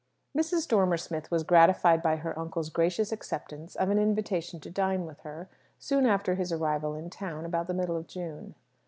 Mrs. 0.35 0.67
Dormer 0.67 0.97
Smith 0.97 1.29
was 1.29 1.43
gratified 1.43 2.01
by 2.01 2.15
her 2.15 2.33
uncle's 2.39 2.71
gracious 2.71 3.11
acceptance 3.11 3.75
of 3.75 3.91
an 3.91 3.99
invitation 3.99 4.59
to 4.61 4.71
dine 4.71 5.05
with 5.05 5.19
her, 5.19 5.47
soon 5.77 6.07
after 6.07 6.33
his 6.33 6.51
arrival 6.51 6.95
in 6.95 7.11
town, 7.11 7.45
about 7.45 7.67
the 7.67 7.75
middle 7.75 7.95
of 7.97 8.07
June. 8.07 8.55